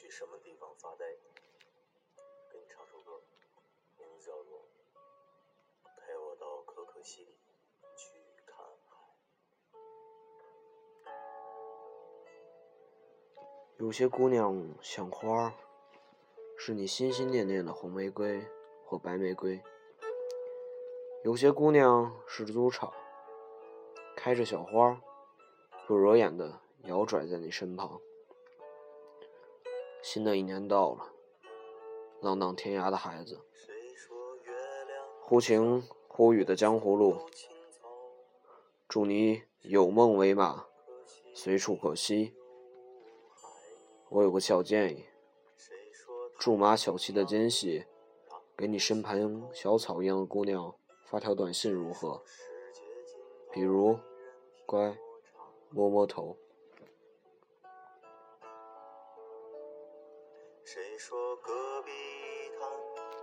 [0.00, 1.04] 去什么地方发呆？
[2.52, 3.20] 给你唱首歌，
[3.98, 4.60] 名字叫做
[6.00, 7.34] 《陪我到可可西里
[7.96, 8.12] 去
[8.46, 8.96] 看海》。
[13.78, 15.52] 有些姑娘像花，
[16.56, 18.46] 是你心心念念的红玫瑰
[18.84, 19.60] 或白玫瑰；
[21.24, 22.94] 有些姑娘是猪草，
[24.16, 25.02] 开着小花，
[25.88, 28.00] 不惹眼的摇拽在你身旁。
[30.02, 31.12] 新的一年到了，
[32.20, 33.40] 浪荡天涯的孩子，
[35.20, 37.16] 忽晴忽雨的江湖路，
[38.88, 40.66] 祝你有梦为马，
[41.34, 42.32] 随处可栖。
[44.08, 45.04] 我有个小建议，
[46.38, 47.84] 驻马小憩的间隙，
[48.56, 50.74] 给你身旁小草一样的姑娘
[51.04, 52.22] 发条短信如何？
[53.52, 53.98] 比如，
[54.64, 54.96] 乖，
[55.70, 56.36] 摸摸头。
[60.70, 61.90] 谁说戈壁
[62.60, 62.68] 滩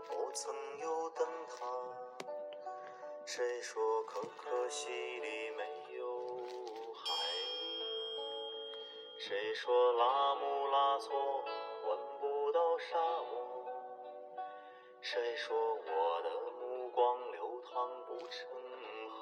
[0.08, 0.52] 不曾
[0.82, 1.64] 有灯塔？
[3.24, 5.64] 谁说可可西里没
[5.96, 6.08] 有
[6.96, 7.06] 海？
[9.20, 11.44] 谁说拉姆拉措
[11.88, 13.68] 闻不到沙漠？
[15.02, 16.30] 谁说我的
[16.60, 18.50] 目光流淌不成
[19.14, 19.22] 河？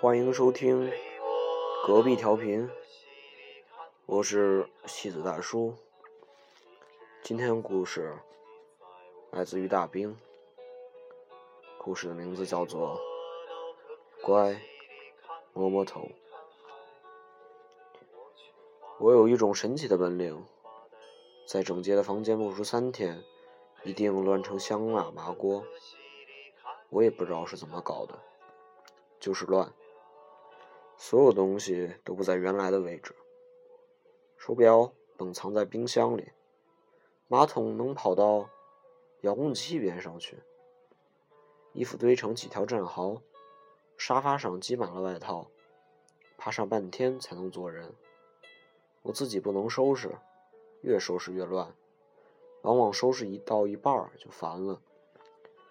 [0.00, 0.90] 欢迎收听
[1.86, 2.66] 隔壁调频。
[4.06, 5.74] 我是戏子大叔，
[7.24, 8.16] 今天故事
[9.32, 10.16] 来自于大兵，
[11.76, 13.00] 故事的名字叫做
[14.24, 14.62] 《乖，
[15.52, 16.02] 摸摸头》。
[19.00, 20.46] 我有一种神奇的本领，
[21.44, 23.24] 在整洁的房间不出三天，
[23.82, 25.64] 一定乱成香辣麻锅。
[26.90, 28.16] 我也不知道是怎么搞的，
[29.18, 29.72] 就是乱，
[30.96, 33.12] 所有东西都不在原来的位置。
[34.36, 36.30] 手表冷藏在冰箱里，
[37.28, 38.48] 马桶能跑到
[39.22, 40.38] 遥控器边上去，
[41.72, 43.20] 衣服堆成几条战壕，
[43.96, 45.50] 沙发上积满了外套，
[46.36, 47.92] 爬上半天才能坐人。
[49.02, 50.16] 我自己不能收拾，
[50.82, 51.74] 越收拾越乱，
[52.62, 54.80] 往往收拾一到一半就烦了，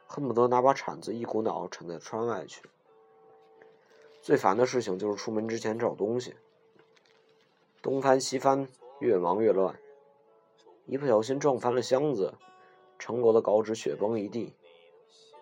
[0.07, 2.61] 恨不得拿把铲子一股脑铲在窗外去。
[4.21, 6.35] 最烦的事情就是出门之前找东西。
[7.85, 9.79] 东翻西翻，越忙越乱，
[10.87, 12.33] 一不小心撞翻了箱子，
[12.97, 14.55] 成摞的稿纸雪崩一地，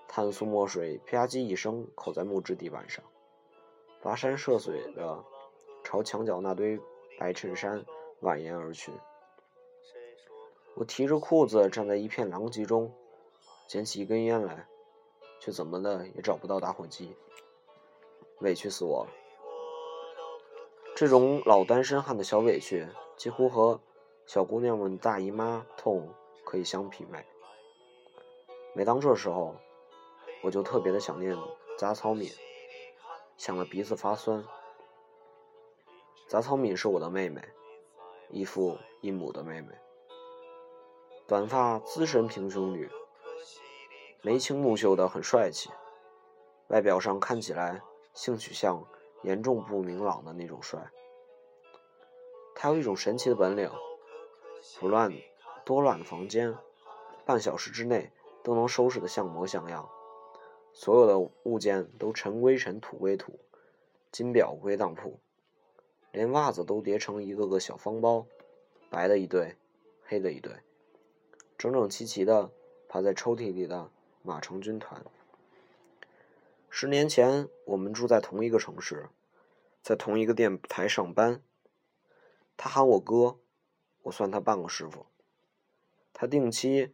[0.10, 3.02] 碳素墨水啪唧一声扣在木质地板上，
[4.02, 5.24] 跋山涉水的
[5.86, 6.78] 朝墙角那堆
[7.18, 7.86] 白衬衫
[8.22, 8.92] 蜿蜒而去。
[10.76, 12.94] 我提着裤子站在一片狼藉中，
[13.70, 14.68] 捡起一根烟来，
[15.40, 17.16] 却怎么的也找不到打火机，
[18.42, 19.23] 委屈死我了。
[20.96, 22.88] 这种老单身汉的小委屈，
[23.18, 23.82] 几乎和
[24.28, 26.14] 小姑娘们大姨妈痛
[26.46, 27.26] 可以相媲美。
[28.76, 29.56] 每当这时候，
[30.44, 31.36] 我就特别的想念
[31.80, 32.30] 杂草敏，
[33.38, 34.46] 想得鼻子发酸。
[36.28, 37.42] 杂草敏是我的妹妹，
[38.30, 39.70] 一父一母的妹妹，
[41.28, 42.88] 短发资深平胸女，
[44.22, 45.72] 眉清目秀的很帅气，
[46.68, 47.82] 外表上看起来
[48.14, 48.86] 性取向。
[49.24, 50.92] 严重不明朗的那种帅，
[52.54, 53.72] 他有一种神奇的本领，
[54.80, 55.12] 不乱
[55.66, 56.56] 多乱的房间，
[57.26, 58.12] 半小时之内
[58.44, 59.90] 都能收拾得像模像样，
[60.74, 63.40] 所有的物件都尘归尘土归土，
[64.12, 65.20] 金表归当铺，
[66.12, 68.26] 连袜子都叠成一个个小方包，
[68.90, 69.56] 白的一对，
[70.06, 70.54] 黑的一对，
[71.58, 72.52] 整整齐齐的
[72.90, 73.90] 排在抽屉里的
[74.22, 75.02] 马成军团。
[76.76, 79.08] 十年前，我们住在同一个城市，
[79.84, 81.40] 在同一个电台上班。
[82.58, 83.38] 他喊我哥，
[84.02, 85.06] 我算他半个师傅。
[86.14, 86.92] 他定期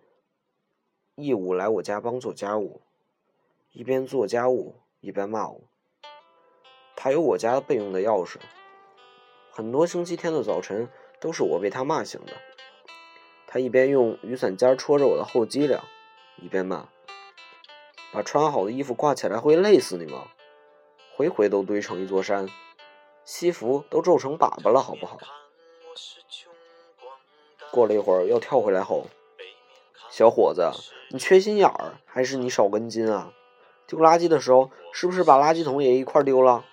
[1.16, 2.82] 义务来我家帮做家务，
[3.72, 5.62] 一边做家务一边骂我。
[6.98, 8.36] 他有我家备用的钥匙，
[9.50, 10.90] 很多星期天的早晨
[11.22, 12.34] 都是我被他骂醒的。
[13.48, 15.82] 他一边用雨伞尖戳着我的后脊梁，
[16.42, 16.90] 一边骂。
[18.12, 20.28] 把穿好的衣服挂起来会累死你吗？
[21.16, 22.50] 回回都堆成一座山，
[23.24, 25.18] 西服都皱成粑粑了，好不好？
[27.72, 29.08] 过了一会儿，又跳回来吼
[30.10, 30.72] ：“小伙子，
[31.12, 33.32] 你缺心眼儿还是你少根筋啊？
[33.86, 36.66] 丢垃圾的时候是不是把垃圾桶也一块丢了？”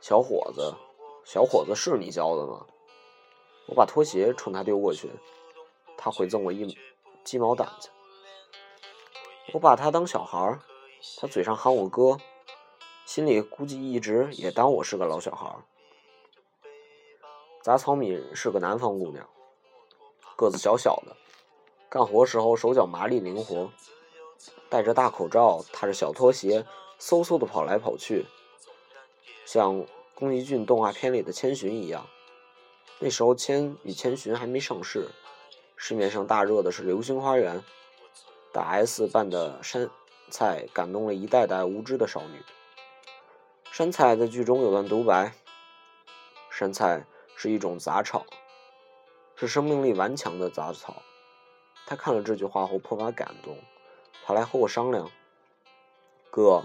[0.00, 0.74] 小伙子，
[1.24, 2.66] 小伙子是你教的吗？
[3.66, 5.10] 我把拖鞋冲他丢过去，
[5.96, 6.76] 他回赠我一
[7.24, 7.88] 鸡毛掸子。
[9.52, 10.60] 我把他当小孩儿，
[11.20, 12.18] 他嘴上喊我哥，
[13.04, 15.62] 心里估计一直也当我是个老小孩儿。
[17.62, 19.28] 杂草敏是个南方姑娘，
[20.36, 21.16] 个子小小的，
[21.88, 23.70] 干活时候手脚麻利灵活，
[24.68, 26.66] 戴着大口罩，踏着小拖鞋，
[27.00, 28.26] 嗖嗖的跑来跑去，
[29.44, 32.06] 像宫崎骏动画片里的千寻一样。
[32.98, 35.08] 那时候千与千寻还没上市，
[35.76, 37.60] 市面上大热的是《流星花园》，
[38.56, 39.90] 大 S 扮的山
[40.30, 42.42] 菜感动了一代代无知的少女。
[43.70, 45.34] 山菜在剧中有段独白
[46.50, 47.04] ：“山菜。”
[47.38, 48.24] 是一种杂草，
[49.34, 51.02] 是生命力顽强的杂草。
[51.84, 53.58] 他看了这句话后颇发感动，
[54.24, 55.10] 跑来和我商量
[56.32, 56.64] ：“哥，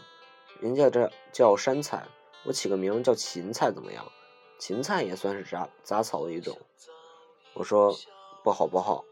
[0.62, 2.06] 人家这叫山菜，
[2.46, 4.10] 我起个名叫芹菜怎么样？
[4.60, 6.58] 芹菜也算是杂杂草的一种。”
[7.54, 7.94] 我说
[8.46, 9.04] ：“不好不好，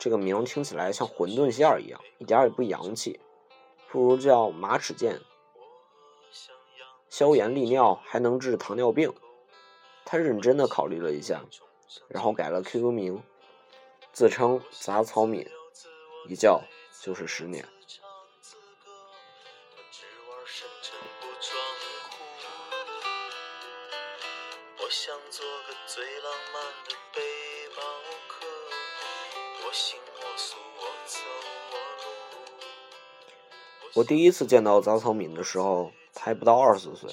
[0.00, 3.20] 这个名听起来像馄饨馅儿一样，一点也不洋气，
[3.90, 5.20] 不如叫马齿苋，
[7.10, 9.12] 消炎利尿，还能治糖尿病。”
[10.06, 11.44] 他认真的考虑了一下，
[12.08, 13.22] 然后改了 QQ 名，
[14.10, 15.46] 自称杂草敏，
[16.26, 16.62] 一叫
[17.02, 17.62] 就是十年。
[34.00, 37.10] 我第一次见到杂草敏的时候，他还不到二十岁。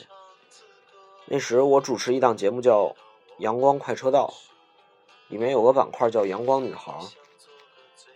[1.26, 2.86] 那时我主持一档节目叫
[3.40, 4.34] 《阳光快车道》，
[5.30, 6.98] 里面有个板块叫“阳光女孩”，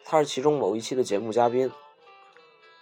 [0.06, 1.69] 她是其中某一期的节目嘉宾。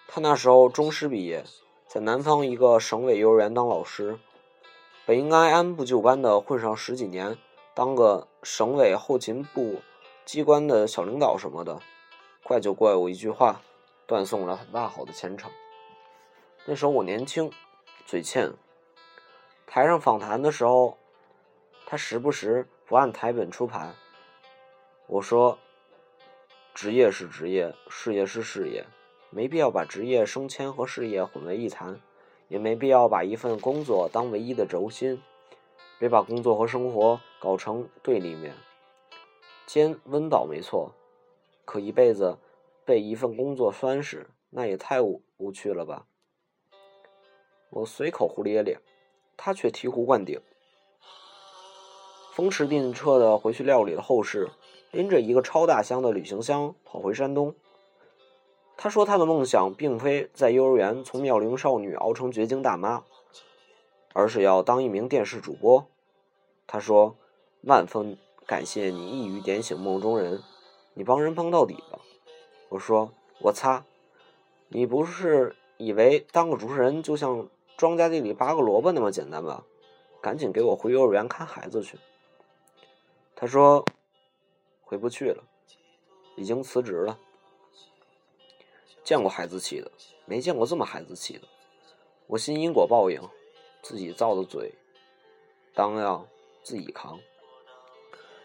[0.07, 1.44] 她那时候中师毕业，
[1.88, 4.19] 在南方一个省委幼儿园当老师，
[5.07, 7.36] 本应该按部就班的混上十几年，
[7.74, 9.81] 当个省委后勤部
[10.24, 11.80] 机关的小领导什么的。
[12.44, 13.62] 怪就怪我一句话，
[14.06, 15.50] 断送了很大好的前程。
[16.66, 17.52] 那时候我年轻，
[18.06, 18.52] 嘴欠。
[19.66, 20.98] 台上访谈的时候，
[21.86, 23.94] 他时不时不按台本出牌。
[25.08, 25.58] 我说
[26.76, 28.86] ：“职业是职业，事业是事业，
[29.30, 32.00] 没必要把职业升迁和事业混为一谈，
[32.48, 35.22] 也没必要把一份工作当唯一的轴心，
[35.98, 38.54] 别把工作和生活搞成对立面。
[39.66, 40.94] 兼温饱没错，
[41.64, 42.38] 可一辈子
[42.86, 46.08] 被一份工作拴死，那也太无无趣了吧？”
[47.69, 48.80] 我随口胡咧咧。
[49.42, 50.42] 他却醍醐灌顶，
[52.33, 54.50] 风驰电掣的回去料理了后事，
[54.92, 57.56] 拎着一个超大箱的旅行箱跑回山东。
[58.75, 63.06] 他说他的梦想并非在幼儿园从妙龄少女熬成绝经大妈，
[64.12, 65.88] 而是要当一名电视主播。
[66.68, 67.15] 他说
[67.63, 70.44] ：“万分感谢你一语点醒梦中人，
[70.95, 72.01] 你帮人帮到底了。”
[72.68, 73.86] 我说：“我擦，
[74.68, 77.48] 你不是以为当个主持人就像……”
[77.80, 79.64] 庄稼地里拔个萝卜那么简单吧？
[80.20, 81.98] 赶紧给我回幼儿园看孩子去。
[83.38, 83.86] 他说
[84.84, 85.42] ：“回不去了，
[86.36, 87.18] 已经辞职了。”
[89.02, 89.90] 见过孩子气的，
[90.26, 91.48] 没见过这么孩子气的。
[92.28, 93.22] 我心因果报应，
[93.82, 94.74] 自己造的嘴，
[95.74, 96.28] 当要
[96.62, 97.18] 自己扛。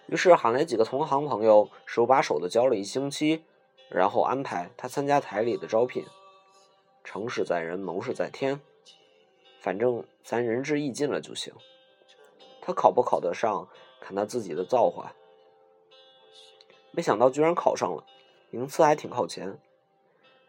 [0.06, 3.42] 于是喊来几个同行朋友，手把手的教了一星期，
[3.88, 6.06] 然后安排他参加台里的招聘。
[7.02, 8.60] 成事在人，谋事在天。
[9.64, 11.50] 反正咱仁至义尽了就行。
[12.60, 13.66] 他考不考得上，
[13.98, 15.14] 看他自己的造化。
[16.90, 18.04] 没想到居然考上了，
[18.50, 19.58] 名次还挺靠前。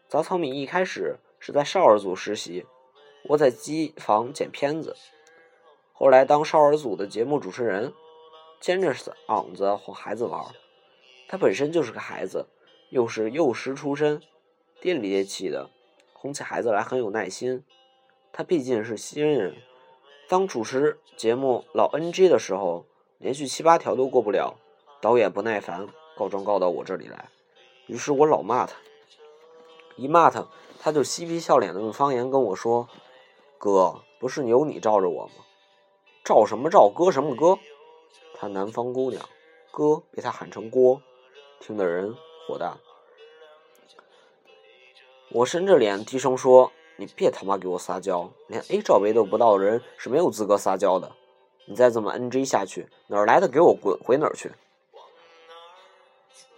[0.06, 2.66] 杂草米一开始是在少儿组实习，
[3.30, 4.94] 窝在机房剪片子。
[5.94, 7.94] 后来当少儿组的节目主持人，
[8.60, 10.44] 尖着嗓子哄孩子玩。
[11.26, 12.44] 他本身就是个孩子，
[12.90, 14.20] 又是幼师出身，
[14.78, 15.70] 爹里爹气的，
[16.12, 17.64] 哄起孩子来很有耐心。
[18.32, 19.56] 他毕竟是新人，
[20.28, 22.84] 当主持节目老 NG 的时候，
[23.18, 24.58] 连续七八条都过不了，
[25.00, 27.30] 导演不耐烦，告状告到我这里来。
[27.86, 28.76] 于是我老骂他，
[29.96, 30.46] 一骂他，
[30.78, 32.88] 他就嬉皮笑脸的用方言跟我说
[33.56, 35.32] ：“哥，不是有你罩着我吗？
[36.22, 36.90] 罩什么罩？
[36.90, 37.58] 哥什么哥？
[38.34, 39.26] 他南方姑娘，
[39.70, 41.00] 哥被他喊成锅，
[41.58, 42.14] 听得人
[42.46, 42.76] 火大。
[45.30, 48.30] 我伸着脸低声说。”你别他妈给我撒娇！
[48.48, 51.12] 连 A 罩杯都不到的人是没有资格撒娇的。
[51.66, 54.50] 你再这么 NG 下去，哪儿来的给我滚回哪儿去！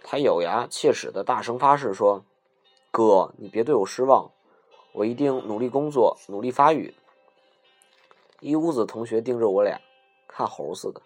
[0.03, 2.23] 他咬牙切齿的大声发誓说
[2.89, 4.31] ：“哥，你别对我失望，
[4.93, 6.93] 我一定努力工作，努力发育。”
[8.39, 9.81] 一屋子同学盯着我俩，
[10.27, 11.01] 看猴似的。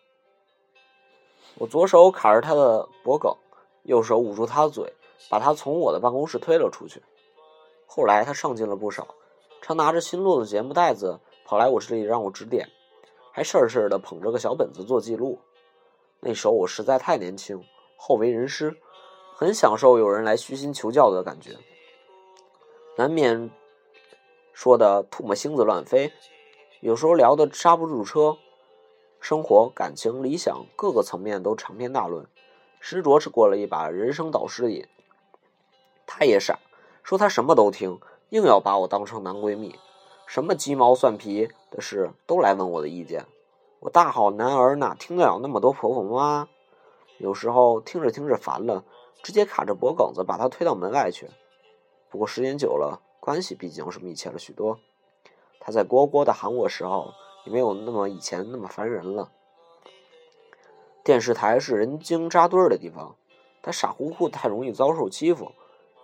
[1.55, 3.31] 我左手卡着他的脖颈，
[3.83, 4.93] 右手捂住他的嘴，
[5.29, 7.01] 把他从我的办公室推了出去。
[7.87, 9.07] 后来他上进了不少。
[9.63, 12.67] 常拿着新录的节目袋子跑来我这里让我指点，
[13.31, 15.39] 还事儿事儿的捧着个小本子做记录。
[16.19, 17.63] 那时候我实在太年轻，
[17.95, 18.75] 后为人师，
[19.33, 21.51] 很享受有人来虚心求教的感觉，
[22.97, 23.49] 难免
[24.51, 26.11] 说的唾沫星子乱飞，
[26.81, 28.37] 有时候聊的刹不住车，
[29.21, 32.27] 生活、感情、理想各个层面都长篇大论，
[32.81, 34.85] 实着是过了一把人生导师瘾。
[36.05, 36.59] 他也傻，
[37.01, 38.01] 说他什么都听，
[38.33, 39.75] 硬要把我当成男闺蜜，
[40.25, 43.27] 什么鸡毛蒜皮的事都来问我的意见。
[43.79, 46.47] 我大好男儿哪听得了那么多婆婆妈？
[47.19, 48.85] 有时候听着听着烦了，
[49.21, 51.29] 直接卡着脖梗子把他推到门外去。
[52.09, 54.79] 不过时间久了，关系毕竟是密切了许多。
[55.59, 57.13] 他在蝈蝈的喊我时候，
[57.45, 59.31] 也没有那么以前那么烦人了。
[61.03, 63.15] 电视台是人精扎堆的地方，
[63.61, 65.51] 他傻乎乎太容易遭受欺负。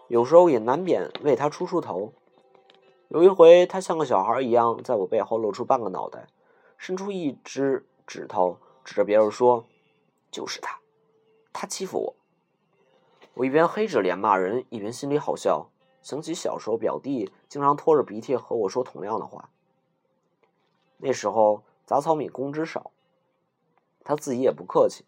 [0.07, 2.13] 有时候也难免为他出出头。
[3.09, 6.27] 有一回，他像个小孩一样，在我背后露出半个脑袋，
[6.77, 9.65] 伸出一只指头，指着别人说
[10.29, 10.79] ：“就是他，
[11.51, 12.15] 他欺负我。”
[13.33, 15.71] 我一边黑着脸骂人，一边心里好笑，
[16.03, 19.49] 想起小时候表弟经常拖着鼻涕和我说同样的话。
[20.97, 22.91] 那时候杂草米工资少，
[24.03, 25.03] 他自己也不客气，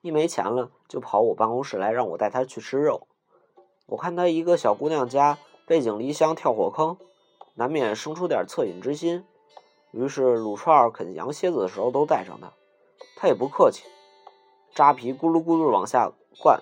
[0.00, 3.06] 一没钱了就跑我办公室来让我带他去吃肉。
[3.84, 5.36] 我看他一个小姑娘家
[5.66, 6.96] 背井离乡跳火坑，
[7.54, 9.24] 难免生出点恻隐之心，
[9.92, 12.52] 于是卤串啃羊蝎子的时候都带上他，
[13.16, 13.84] 他也不客气，
[14.74, 16.60] 扎皮咕噜咕噜往下灌，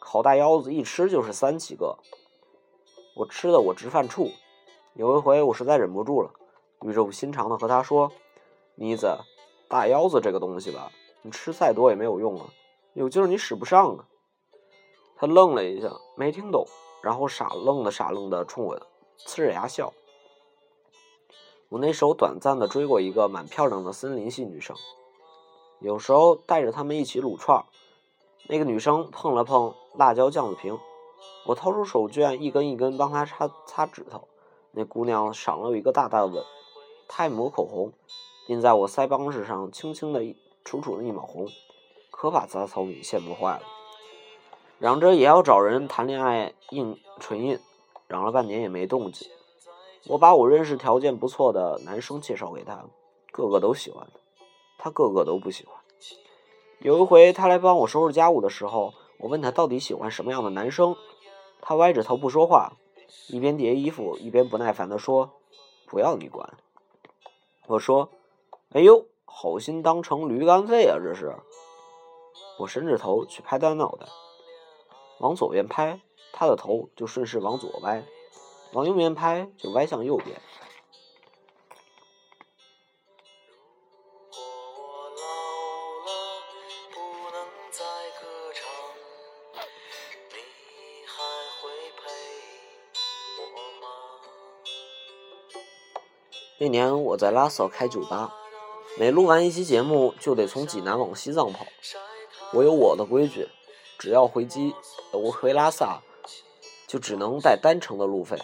[0.00, 1.98] 烤大腰子一吃就是三七个，
[3.16, 4.32] 我吃的我直犯怵。
[4.94, 6.30] 有一回我实在忍不住了，
[6.82, 8.12] 语重心长的和他说
[8.76, 9.16] ：“妮子，
[9.68, 12.50] 大腰子这个东西吧，你吃再多也没有用啊，
[12.92, 14.04] 有劲儿你使不上啊。”
[15.16, 16.66] 他愣了一下，没听懂，
[17.02, 18.74] 然后傻愣的傻愣的冲我
[19.26, 19.92] 呲着牙笑。
[21.68, 24.76] 我那时候短暂的追过一个蛮漂亮的森林系女生，
[25.78, 27.64] 有时候带着她们一起撸串
[28.48, 30.78] 那个女生碰了碰辣椒酱子瓶，
[31.46, 34.26] 我掏出手绢一根一根帮她擦擦指头。
[34.72, 36.44] 那姑娘赏了我一个大大的吻，
[37.06, 37.92] 她还抹口红，
[38.48, 40.34] 印在我腮帮子上，轻轻的
[40.64, 41.48] 楚楚的一抹红，
[42.10, 43.62] 可把杂草米羡慕坏了。
[44.78, 47.58] 嚷着也要找人谈恋爱印唇印，
[48.10, 49.30] 嚷了半年也没动静。
[50.08, 52.84] 我把我认识条件不错的男生介绍给他，
[53.30, 54.20] 个个都喜欢他，
[54.78, 55.76] 他个个都不喜欢。
[56.80, 60.96] 有一回他来帮我收拾家务的时候，我问他到底喜欢什么样的男生，
[61.60, 62.72] 他歪着头不说话，
[63.28, 65.30] 一边叠衣服一边不耐烦地说
[65.86, 66.58] ：“不要你管。”
[67.68, 68.08] 我说
[68.74, 71.36] ：“哎呦，好心当成驴肝肺啊，这是。”
[72.58, 74.06] 我伸着头去拍他脑袋。
[75.20, 76.00] 往左边拍，
[76.32, 78.02] 他的头就顺势往左歪；
[78.72, 80.40] 往右边拍，就歪向右边。
[96.62, 98.34] 那年我在拉萨开酒吧，
[98.98, 101.64] 每录完一期节目，就得从济南往西藏跑。
[102.52, 103.48] 我有我的规矩。
[103.98, 104.74] 只要回机，
[105.12, 106.02] 我回拉萨，
[106.90, 108.36] 就只能带单程的路费。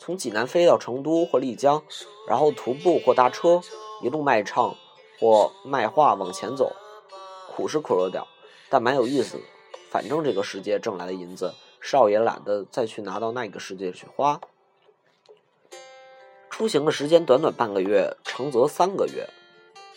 [0.00, 1.80] 从济南飞到成都或丽江，
[2.28, 3.60] 然后徒步或搭车，
[4.02, 4.74] 一路卖唱
[5.20, 6.72] 或卖画往前走。
[7.54, 8.20] 苦是苦了点，
[8.68, 9.44] 但蛮有意思的。
[9.90, 14.40] 反正这个世界挣来的银子，少爷懒得再去拿到那个世界去花。
[16.50, 19.28] 出行的时间短短半个月，长则三个月。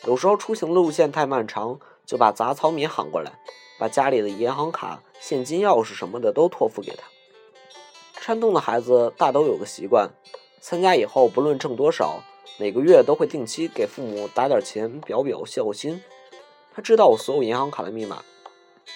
[0.05, 3.39] 有时候出行路线太漫长，就把杂草米喊过来。
[3.79, 7.03] 把家里的银行卡、现金、钥匙什么的都托付给他。
[8.27, 10.09] 山东的孩子大都有个习惯，
[10.59, 12.23] 参加以后不论挣多少，
[12.59, 16.03] 每个月都会定期给父母打点钱，表表孝心。
[16.75, 18.25] 他知道我所有银行卡的密码，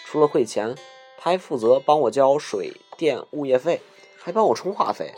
[0.03, 0.75] 除了汇钱，
[1.17, 3.79] 他还负责帮我交水电物业费，
[4.17, 5.13] 还帮我充话费。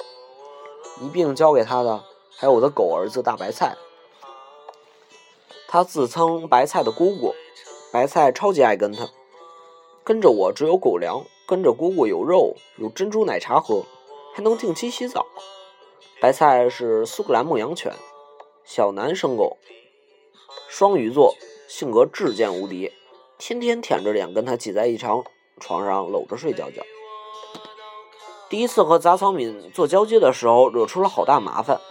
[1.01, 2.03] 一并交给他的
[2.37, 3.75] 还有我的狗儿子大白菜，
[5.67, 7.33] 他自称白菜的姑姑，
[7.91, 9.09] 白菜超级爱跟他。
[10.03, 13.83] 跟着我只有狗粮，跟着姑姑有肉，有珍珠奶茶喝，
[14.33, 15.25] 还能定期洗澡。
[16.19, 17.93] 白菜是苏格兰牧羊犬，
[18.63, 19.57] 小男生狗，
[20.67, 21.35] 双鱼座，
[21.67, 22.91] 性格至贱无敌，
[23.37, 25.23] 天天舔着脸跟他挤在一张
[25.59, 26.81] 床上搂着睡觉觉。
[28.49, 31.81] 第一次和杂草敏做交接的时候，惹出了好大麻烦，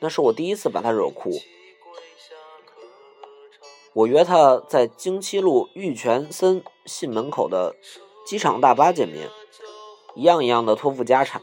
[0.00, 1.30] 那是我第一次把他惹哭。
[3.92, 7.76] 我约他在京七路玉泉森信门口的
[8.24, 9.28] 机场大巴见面，
[10.14, 11.42] 一样一样的托付家产。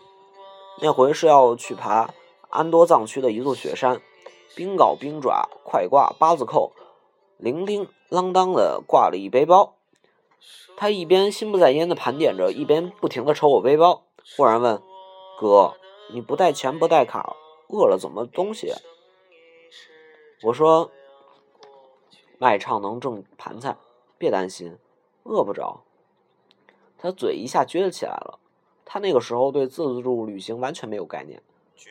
[0.81, 2.13] 那回是要去爬
[2.49, 4.01] 安多藏区的一座雪山，
[4.55, 6.71] 冰镐冰爪快挂八字扣，
[7.37, 9.75] 铃叮啷当的挂了一背包，
[10.77, 14.03] 他一边心不在焉的盘点着，一边不停的瞅我背包，
[14.37, 14.81] 忽然问
[15.37, 15.73] ：“哥，
[16.13, 17.35] 你不带钱不带卡，
[17.67, 18.73] 饿了怎么东西？”
[20.43, 20.89] 我说
[22.39, 23.75] ：“卖唱能挣盘菜，
[24.17, 24.77] 别担心，
[25.23, 25.81] 饿不着。”
[26.97, 28.39] 他嘴一下撅起来了。
[28.91, 31.43] 他那个时候对自助旅行完全没有概念，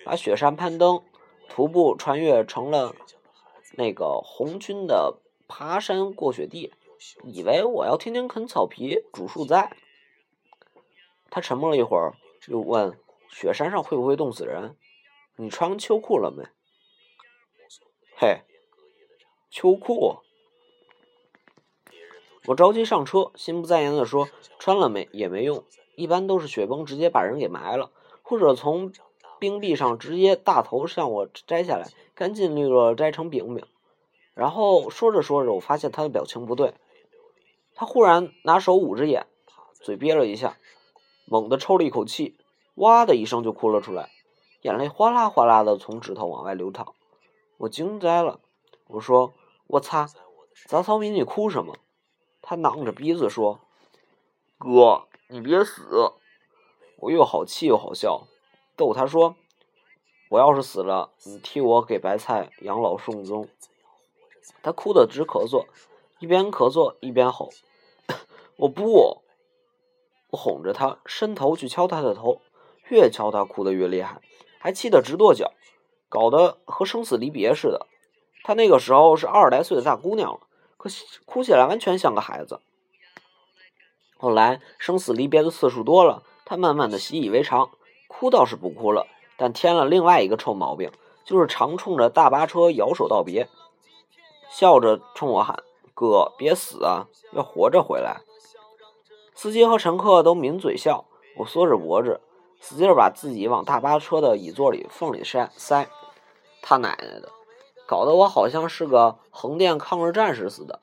[0.04, 1.00] 把雪山攀登、
[1.48, 2.96] 徒步穿越成了
[3.74, 6.72] 那个红军的爬山过雪地。
[7.22, 9.76] 以为我要天天啃草皮、煮树栽。
[11.30, 12.16] 他沉默了一会儿，
[12.48, 12.98] 又问
[13.30, 14.76] ：“雪山上会不会冻死人？
[15.36, 16.42] 你穿秋裤了没
[18.18, 18.42] ？”“嘿，
[19.48, 20.16] 秋裤。”
[22.46, 24.28] 我着急上车，心不在焉地说
[24.58, 25.62] ：“穿了没也没用，
[25.98, 27.90] 一般都是雪崩直接把人给埋了，
[28.22, 28.92] 或者从
[29.40, 33.66] 冰壁上直接大头向我摘下来，干净利落摘成饼饼。”
[34.32, 36.74] 然后说着说着，我发现他的表情不对。
[37.74, 39.26] 他忽然拿手捂着眼，
[39.80, 40.56] 嘴憋了一下，
[41.26, 42.36] 猛地抽了一口气，
[42.76, 44.08] 哇的一声就哭了出来，
[44.62, 46.94] 眼泪哗啦哗啦的从指头往外流淌。
[47.56, 48.38] 我惊呆了，
[48.86, 49.34] 我说
[49.66, 50.08] ：“我擦，
[50.68, 51.74] 杂草民，你哭什么？”
[52.40, 53.58] 他囔着鼻子说
[54.56, 56.12] ：“哥，你别死！”
[57.00, 58.26] 我又好气又好笑，
[58.76, 59.36] 逗他说
[60.30, 63.48] ：“我要是死了，你替我给白菜养老送终。”
[64.62, 65.66] 他哭得直咳嗽，
[66.18, 67.50] 一边咳嗽一边吼。
[68.56, 69.22] 我不，
[70.30, 72.40] 我哄着他，伸头去敲他的头，
[72.88, 74.20] 越敲他哭得越厉害，
[74.58, 75.52] 还气得直跺脚，
[76.08, 77.86] 搞得和生死离别似的。
[78.42, 80.40] 他那个时候是二十来岁的大姑娘了，
[80.78, 80.88] 可
[81.26, 82.60] 哭起来完全像个孩子。
[84.18, 87.70] 后来生死离别的次数多了，他慢慢的习以为常，
[88.08, 90.90] 哭倒是不哭了，但添了另外一个臭毛病，
[91.24, 93.48] 就是常冲着大巴车摇手道别，
[94.50, 95.62] 笑着冲我喊
[95.94, 98.20] ：“哥，别死啊，要活着回来。”
[99.34, 101.04] 司机和乘客都抿嘴笑，
[101.36, 102.20] 我缩着脖子，
[102.60, 105.88] 使劲把自己往大巴车的椅座里缝里塞塞。
[106.60, 107.28] 他奶奶的，
[107.86, 110.80] 搞得我好像是个横店抗日战士似的，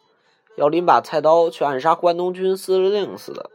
[0.55, 3.49] 要拎把菜刀去暗杀关东军司令似的。